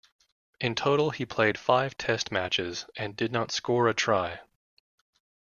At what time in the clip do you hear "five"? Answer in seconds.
1.59-1.95